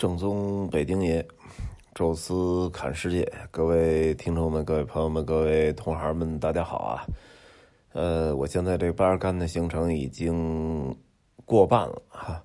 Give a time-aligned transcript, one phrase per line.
[0.00, 1.22] 正宗北京爷，
[1.94, 7.04] 宙斯侃世界，各位听众们、各位朋友们、各位同行们，大家好啊！
[7.92, 10.96] 呃，我现在这巴尔干的行程已经
[11.44, 12.42] 过半了哈，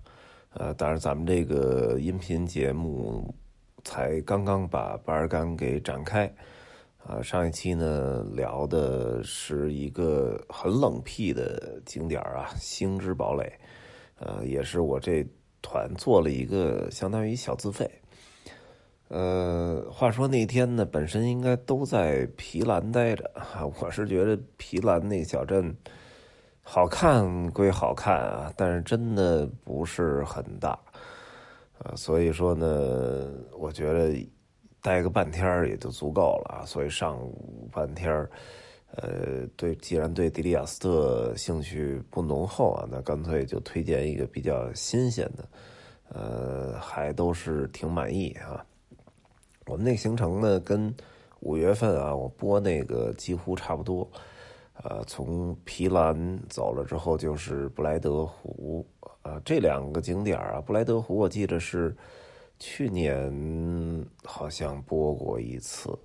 [0.50, 3.34] 呃，但是咱们这个音频节目
[3.86, 6.30] 才刚刚把巴尔干给展开
[7.08, 7.22] 啊。
[7.22, 13.50] 上一期呢聊的是一个很冷僻的景点啊，星之堡垒，
[14.20, 15.26] 呃，也是我这。
[15.66, 17.90] 团做了一个相当于小自费，
[19.08, 23.32] 呃，话说那天呢，本身应该都在皮兰待着，
[23.82, 25.76] 我是觉得皮兰那小镇
[26.62, 30.78] 好看归好看啊，但是真的不是很大，
[31.80, 34.16] 啊，所以说呢，我觉得
[34.84, 38.30] 待个半天也就足够了，所以上午半天
[38.98, 45.48] 呃，对，既然对迪利亚斯特兴趣不浓厚啊，那干脆就推荐一个比较新鲜的，
[46.10, 48.66] 呃，还都是挺满意啊。
[49.66, 50.94] 我们那行程呢，跟
[51.42, 54.10] 五月份啊我播那个几乎差不多。
[54.84, 58.86] 呃，从皮兰走了之后就是布莱德湖，
[59.24, 61.96] 啊，这两个景点啊，布莱德湖我记得是
[62.60, 65.98] 去年好像播过一次。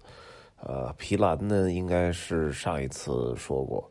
[0.62, 3.91] 呃，皮兰呢，应该是上一次说过，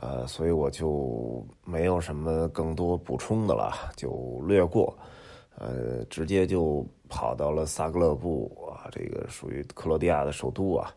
[0.00, 4.96] 呃，所以我就没有什么更多补充的了，就略过，
[5.56, 10.94] 呃，直接就跑到了萨格勒布啊，这个属于克罗地亚的首都啊，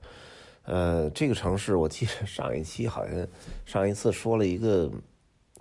[0.63, 3.27] 呃，这个城市我记得上一期好像
[3.65, 4.91] 上一次说了一个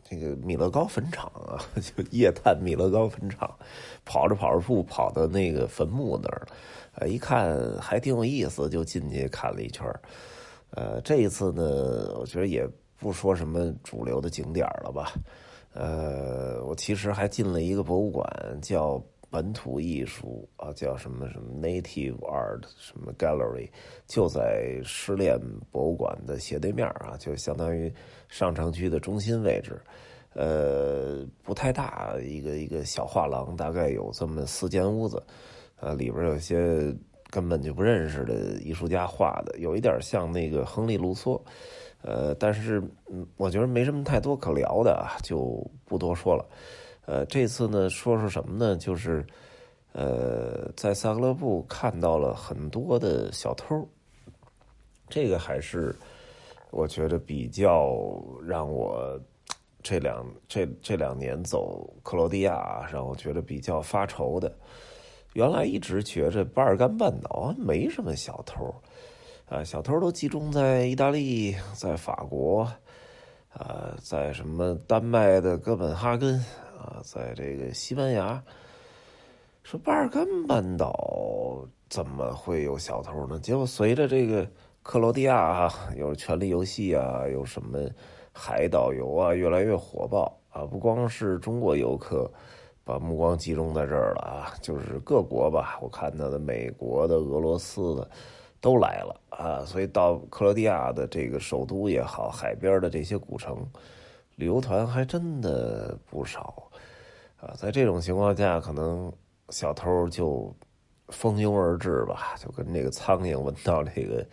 [0.09, 3.53] 这个米勒高坟场啊， 就夜探米勒高坟场，
[4.05, 6.47] 跑着跑着步跑到那个坟墓那儿。
[6.95, 9.85] 呃，一看还挺有意思，就进去看了一圈
[10.71, 12.67] 呃，这一次呢，我觉得也
[12.99, 15.13] 不说什么主流的景点了吧。
[15.75, 23.69] 呃，我其实还进了一个博物馆，叫本土艺术啊，叫什么什么 Native Art 什么 Gallery，
[24.07, 25.39] 就在失恋
[25.71, 27.93] 博物馆的斜对面啊，就相当于
[28.29, 29.81] 上城区的中心位置。
[30.35, 35.23] 呃，不太大，一个一个小画廊，大概有这么四间屋子。
[35.81, 36.95] 呃，里边有些
[37.31, 41.41] 根本就不认识的艺术家画的，有一点像那个亨利·卢梭，
[42.03, 42.83] 呃，但是，
[43.37, 46.47] 我觉得没什么太多可聊的啊，就不多说了。
[47.07, 48.77] 呃，这次呢，说说什么呢？
[48.77, 49.25] 就是
[49.93, 53.89] 呃，在萨格勒布看到了很多的小偷，
[55.09, 55.97] 这个还是
[56.71, 57.97] 我觉得比较
[58.45, 59.19] 让我
[59.83, 64.53] 这两这这两年走克罗地亚让我觉得比较发愁的。
[65.33, 68.75] 原来一直觉着巴尔干半岛没什么小偷，
[69.49, 72.63] 啊，小偷都集中在意大利，在法国，
[73.53, 76.43] 啊，在什么丹麦的哥本哈根，
[76.77, 78.43] 啊，在这个西班牙。
[79.63, 83.39] 说巴尔干半岛怎么会有小偷呢？
[83.41, 84.49] 结果随着这个
[84.83, 87.79] 克罗地亚啊，有权力游戏啊，有什么
[88.33, 92.31] 海岛游啊，越来越火爆啊，不光是中国游客。
[92.85, 98.09] 把目光集中在这儿了啊，就是各国吧，我看到的美国的、俄罗斯的
[98.61, 103.59] 都来了啊，所以到克罗地亚的这个首都也好，海边的这些古城，
[104.37, 106.63] 旅游团还真的不少
[107.37, 107.55] 啊。
[107.57, 109.13] 在这种情况下，可能
[109.51, 110.55] 小偷就
[111.09, 114.27] 蜂拥而至吧，就跟那个苍蝇闻到这个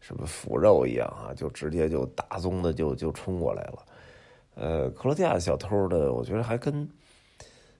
[0.00, 3.86] 什么腐肉一样啊，就直接就大宗的就就冲过来了。
[4.54, 6.88] 呃，克罗地亚小偷的，我觉得还跟。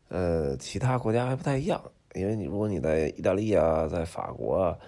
[0.08, 1.82] 呃，其他国家还不太一样，
[2.14, 4.78] 因为你如果你在意大利啊，在法国啊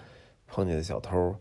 [0.47, 1.35] 碰见的小偷，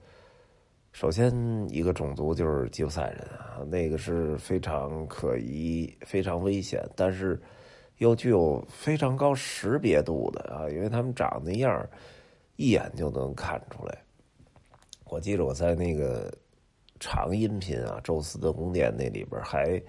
[0.91, 1.33] 首先
[1.71, 7.41] 一个种族就是吉普赛人啊，那个是非常可疑、非常危险，但是
[7.99, 11.89] 又具有非常高识别度的啊，因为他们长那样，
[12.57, 13.99] 一眼就能看出来。
[15.05, 16.33] 我记得我在那个
[16.99, 19.81] 长音频啊，《宙斯的宫殿》那里边还。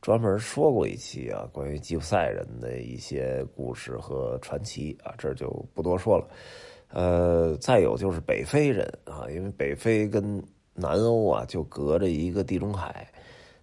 [0.00, 6.28] 专门说过一期啊，关于吉普赛人的一些故事和传奇啊，这就不多说了。
[6.90, 10.40] 呃，再有就是北非人啊，因为北非跟
[10.72, 13.10] 南欧啊就隔着一个地中海，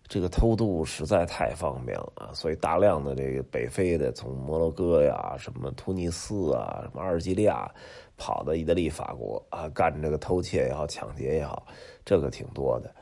[0.08, 7.70] 这个偷渡实在太方便了啊，所以大量的这个北非的从摩洛哥呀、什么突尼斯啊、什么阿尔及利亚
[8.18, 11.66] 跑到意大利、法国啊，干这个偷窃也好、抢劫也好，
[12.06, 12.96] 这个挺多的。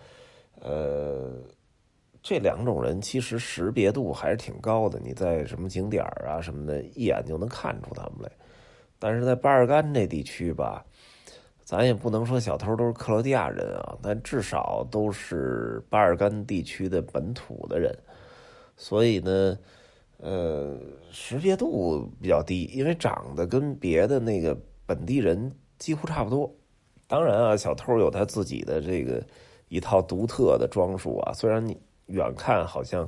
[0.62, 1.34] 呃。
[2.26, 8.32] 这两种人其实识别度还是挺高的，你在什么景点啊什么的，一眼就能看出他们来。
[8.98, 10.86] 但是在巴尔干这地区吧，
[11.64, 17.98] 咱也不能说小偷都是克罗地亚人啊，但至少都是巴尔干地区的本土的人。
[18.76, 19.58] 所以呢，
[20.18, 20.78] 呃，
[21.12, 26.54] 识别度比较低，因为长得跟别的那个本地人几乎差不多。
[27.08, 29.24] 当然啊，小偷有他自己的这个
[29.70, 33.08] 一套独特的装束啊，虽然你远看好像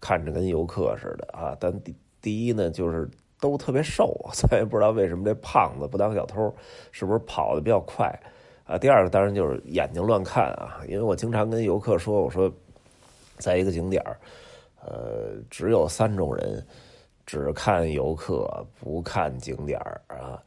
[0.00, 3.10] 看着跟游客似的啊，但第第一呢，就是
[3.40, 6.54] 都特别瘦， 咱也不知道为什么这胖子不当小偷，
[6.92, 8.06] 是不是跑的比较快
[8.64, 8.76] 啊？
[8.78, 12.52] 第二个当然就是眼睛乱看啊，因为我经常跟游客说，我说
[13.38, 14.04] 在一个景点
[14.82, 16.64] 呃，只有三种人，
[17.26, 18.48] 只看游客
[18.78, 20.40] 不看景点啊。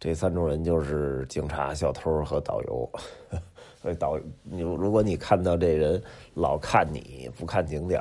[0.00, 2.90] 这三种人就是警察、小偷和导游。
[3.80, 6.02] 所以导你如果你看到这人
[6.34, 8.00] 老看你不看景点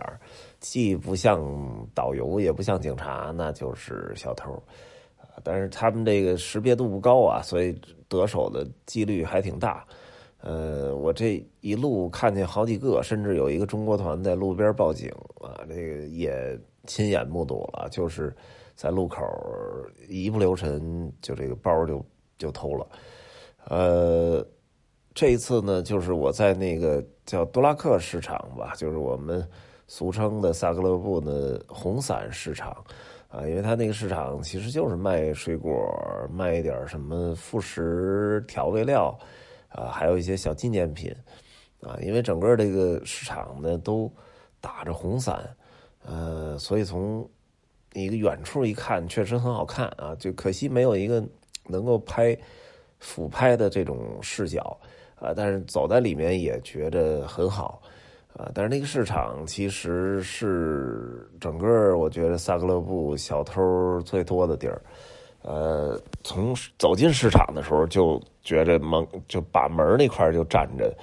[0.59, 1.39] 既不像
[1.93, 4.61] 导游也不像警察，那就是小偷。
[5.43, 9.85] 但是他们这个识别度不高啊，所以得手的几率还挺大。
[10.39, 15.09] 呃，我这一路看见好几个，甚至有一个中国团在路边报警
[15.41, 18.35] 啊，这个也亲眼目睹了，就是
[18.75, 19.23] 在路口
[20.07, 22.03] 一不留神就这个包就
[22.37, 22.87] 就偷了。
[23.67, 24.45] 呃，
[25.13, 29.47] 这一次呢，就是我在那个叫多拉克市场吧，就是我们
[29.87, 32.71] 俗称的萨格勒布的红伞市场
[33.29, 35.73] 啊，因为他那个市场其实就是卖水果，
[36.31, 39.17] 卖一点什么副食调味料。
[39.69, 41.13] 啊，还有一些小纪念品，
[41.81, 44.09] 啊，因为整个这个市场呢都
[44.61, 45.45] 打着红伞，
[46.05, 47.29] 呃，所以从
[47.91, 50.15] 一个远处一看，确实很好看啊。
[50.15, 51.23] 就可惜没有一个
[51.65, 52.35] 能够拍
[52.97, 54.79] 俯拍的这种视角
[55.19, 57.81] 啊，但是走在里面也觉得很好
[58.37, 58.49] 啊。
[58.53, 63.61] 但是那个市场其实是整个我觉得萨格勒布小偷
[64.05, 64.81] 最多的地儿。
[65.43, 70.93] 呃，从走进市场的时候就觉着门就把门那块就站着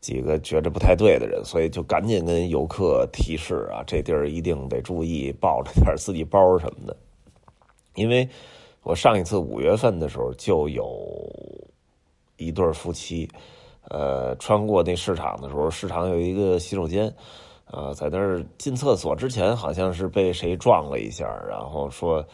[0.00, 6.96] 几个觉着不太对的人，所以就赶紧跟游客提示啊，这地儿一定得注意，抱着点自己包什么的。
[7.94, 8.28] 因为
[8.82, 10.84] 我上一次五月份的时候就有
[12.36, 13.30] 一对夫妻，
[13.90, 17.06] 呃，穿过那市场的时候，市场有一个洗手间，
[17.66, 22.24] 啊，在那儿进厕所之前好像是被谁撞了一下，然后说。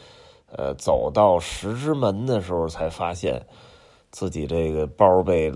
[0.52, 3.40] 呃，走到十之门的时候，才发现
[4.10, 5.48] 自己这个包被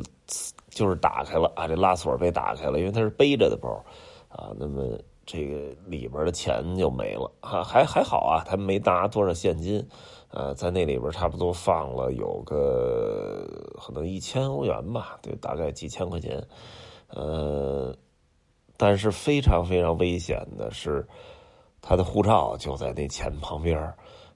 [0.71, 3.69] 就是打开了啊，这拉锁被打开了，因为它是背着的包
[4.29, 4.55] 啊。
[4.57, 9.87] 那么这个里边的钱就没了啊，还还好啊，他没拿多少现金，
[10.31, 13.47] 呃，在那里边差不多放了有个
[13.79, 16.47] 可能一千欧元吧，对，大概几千块钱。
[17.09, 17.97] 呃，
[18.77, 21.07] 但是非常非常危险的是，
[21.81, 23.79] 他的护照就在那钱旁边。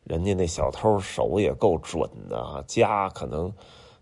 [0.04, 3.52] 人家那小偷手也够准的啊，夹可能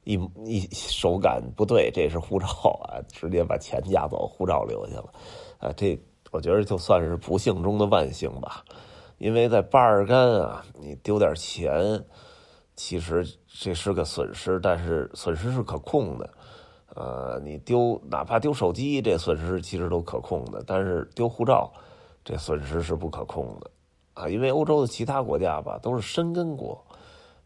[0.05, 2.47] 一一手感不对，这是护照
[2.85, 5.13] 啊，直接把钱夹走，护照留下了，
[5.59, 5.99] 啊，这
[6.37, 8.63] 我觉得就算是不幸中的万幸吧，
[9.17, 12.05] 因为在巴尔干啊，你丢点钱，
[12.75, 16.29] 其实这是个损失，但是损失是可控的，
[16.95, 21.73] 呃，你丢哪怕丢手机，这损失其实都可控的，但是丢护照，
[22.23, 23.71] 这损失是不可控的。
[24.13, 26.85] 啊，因为欧洲的其他国家吧都是申根国，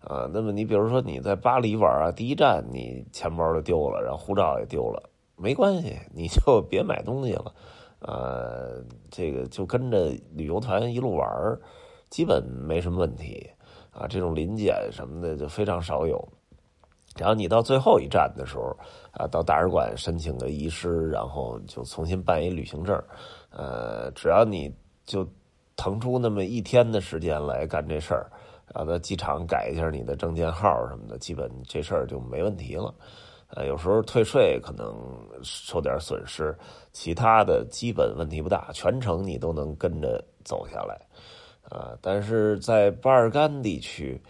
[0.00, 7.54] 啊，那么你比如说你在巴黎玩啊，第一站你钱包就丢了，然后护照也丢了，没关系，你就别买东西了，
[8.00, 11.26] 呃，这个就跟着旅游团一路玩，
[12.10, 13.48] 基本没什么问题，
[13.90, 16.28] 啊，这种临检什么的就非常少有，
[17.16, 18.76] 然后你到最后一站的时候，
[19.12, 23.00] 啊，到大使馆申请个遗失，然后就重新办一旅行证，
[23.50, 25.26] 呃，只要你就。
[25.76, 28.30] 腾出那么一天的时间来干这事儿，
[28.74, 32.94] 然后到机场改一下你的证件号什么的，基本这事儿就没问题了。
[33.54, 34.94] 呃，有时候退税可能
[35.42, 36.56] 受点损失，
[36.92, 41.00] 其他的基本问题不大，全程你都能跟着走下来。
[41.68, 44.20] 啊，但是在巴尔干地区，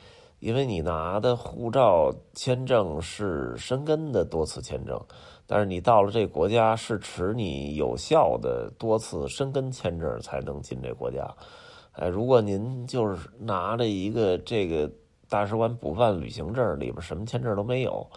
[0.41, 5.01] 因为你拿的护照签证是申根的多次签证。
[5.47, 11.29] 但是你到了这国家是持你有效的多次申根签证才能进这国家，
[11.91, 14.89] 哎，如果您就是拿着一个这个
[15.29, 18.09] 大使馆补办旅行证，里边什么签证都没有，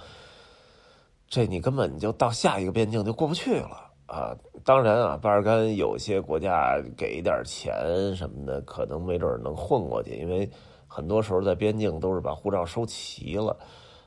[1.33, 4.37] 这你根本就到下一个边境就过不去了啊！
[4.63, 10.47] 当然啊，巴尔干有些国家给一点钱什么的，可能没准能混过去，因为
[10.87, 13.57] 很多时候在边境都是把护照收齐了。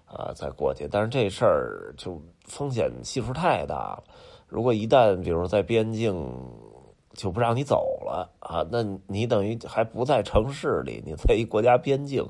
[0.05, 4.05] 啊，再过去，但是这事儿就风险系数太大了。
[4.47, 6.33] 如果一旦比如在边境
[7.13, 12.25] 就不让你走了啊，那你等于还不在城市里，你在一国家边境，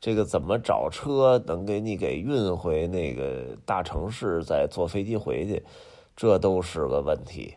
[0.00, 5.62] 这个怎么找车能给你给运回那个大城市，再坐飞机回去，
[6.16, 7.54] 这都是个问题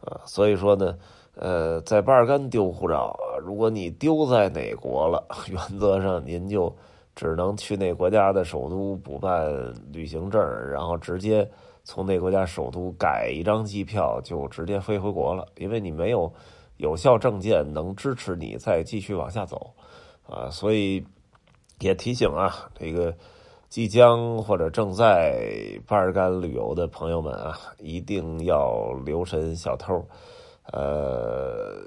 [0.00, 0.20] 啊。
[0.24, 0.96] 所以说呢，
[1.34, 6.72] 呃，在巴尔干丢护照，如果你丢在哪国了， 原则上您就
[7.16, 9.52] 只能去那国家的首都补办
[9.92, 11.50] 旅行证，然后直接
[11.82, 16.32] 从那国家首都改一张机票，就直接飞回国了，因为你没有
[16.76, 19.72] 有效证件能支持你再继续往下走，
[20.28, 21.04] 啊，所以
[21.82, 23.14] 也提醒啊，这个
[23.68, 30.06] 即将或者正在巴尔干旅游的朋友们啊，一定要留神小偷。
[30.72, 31.82] 呃，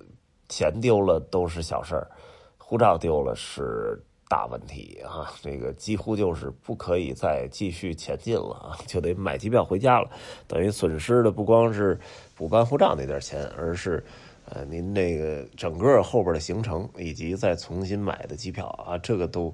[0.50, 2.12] 钱丢了都是小事儿，
[2.58, 3.98] 护照丢了是
[4.28, 5.32] 大问题啊！
[5.42, 10.10] 这个几乎就是不可以再继续前进了啊，就得买机票回家了。
[10.46, 11.98] 等于损失的不光是
[12.36, 14.04] 补办护照那点钱，而是
[14.50, 19.54] 呃您这个整个后边的行程以及再重新买的机票啊，这个都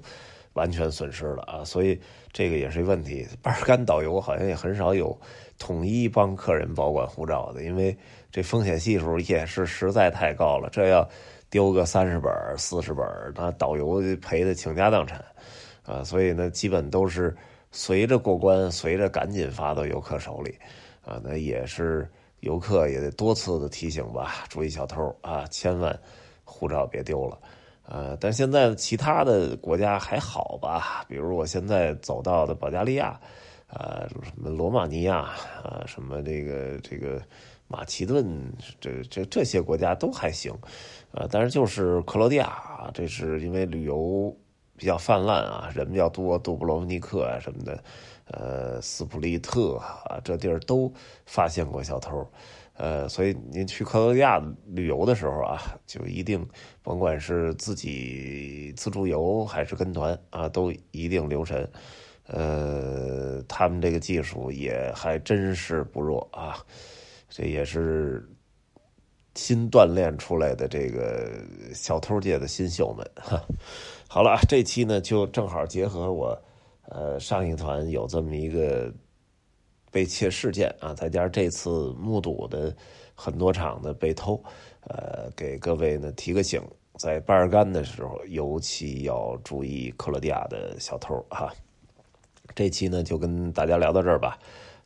[0.54, 1.64] 完全损失了啊！
[1.64, 2.00] 所以
[2.32, 3.26] 这个也是一问题。
[3.42, 5.18] 巴尔干导游好像也很少有
[5.58, 7.96] 统一帮客人保管护照的，因为。
[8.34, 11.06] 这风险系数也是实在太高了，这要
[11.50, 13.04] 丢个三十本、四十本，
[13.34, 15.22] 那导游赔的倾家荡产
[15.84, 16.02] 啊！
[16.02, 17.36] 所以呢，基本都是
[17.72, 20.58] 随着过关，随着赶紧发到游客手里
[21.04, 21.20] 啊。
[21.22, 25.94] 那也是游客也得多次的提醒吧，注意小偷啊，千万
[26.42, 27.38] 护照别丢了
[27.86, 28.16] 呃！
[28.18, 31.04] 但现在其他的国家还好吧？
[31.08, 33.20] 比如我现在走到的保加利亚
[33.66, 35.18] 啊，什么罗马尼亚
[35.62, 37.20] 啊，什么这个这个。
[37.68, 40.52] 马其顿，这这这些国家都还行，
[41.12, 44.36] 呃，但是就是克罗地亚，这是因为旅游
[44.76, 47.82] 比较泛滥啊，人比较多，杜布罗夫尼克啊什么的，
[48.26, 50.92] 呃，斯普利特啊，这地儿都
[51.24, 52.28] 发现过小偷，
[52.74, 56.46] 呃，所以您去克罗地亚旅游的时候啊，就一定
[56.82, 61.70] 甭管是自己自助游还是跟团啊，都一定留神，
[62.26, 66.56] 呃，他们这个技术也还真是不弱啊。
[67.28, 68.28] 这也是
[69.34, 71.30] 新锻炼出来的这个
[71.72, 73.42] 小偷界的新秀们哈。
[74.08, 76.38] 好了，这期呢就正好结合我
[76.88, 78.92] 呃上一团有这么一个
[79.92, 82.74] 被窃事件啊，再加上这次目睹的
[83.14, 84.42] 很多场的被偷，
[84.88, 86.60] 呃，给各位呢提个醒，
[86.98, 91.52] 在巴尔干的时候尤其要注意克罗地亚的小偷哈。
[92.54, 94.38] 这期呢就跟大家聊到这儿吧。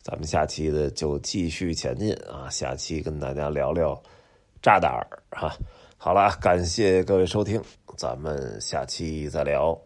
[0.02, 2.48] 咱们下期的就继续前进啊！
[2.48, 4.00] 下期跟大家聊聊
[4.62, 5.56] 炸弹儿哈。
[5.96, 7.60] 好了，感谢各位收听，
[7.96, 9.85] 咱们下期再聊。